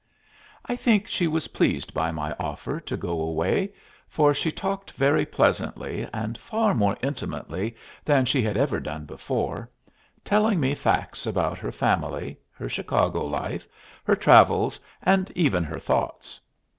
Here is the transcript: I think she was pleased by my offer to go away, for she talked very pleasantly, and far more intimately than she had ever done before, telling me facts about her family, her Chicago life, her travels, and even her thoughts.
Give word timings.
I 0.65 0.75
think 0.75 1.05
she 1.07 1.27
was 1.27 1.49
pleased 1.49 1.93
by 1.93 2.09
my 2.09 2.35
offer 2.39 2.79
to 2.79 2.97
go 2.97 3.21
away, 3.21 3.71
for 4.07 4.33
she 4.33 4.51
talked 4.51 4.89
very 4.93 5.27
pleasantly, 5.27 6.07
and 6.11 6.39
far 6.39 6.73
more 6.73 6.97
intimately 7.03 7.75
than 8.03 8.25
she 8.25 8.41
had 8.41 8.57
ever 8.57 8.79
done 8.79 9.05
before, 9.05 9.69
telling 10.25 10.59
me 10.59 10.73
facts 10.73 11.27
about 11.27 11.59
her 11.59 11.71
family, 11.71 12.39
her 12.51 12.67
Chicago 12.67 13.23
life, 13.27 13.67
her 14.03 14.15
travels, 14.15 14.79
and 15.03 15.29
even 15.35 15.63
her 15.63 15.77
thoughts. 15.77 16.39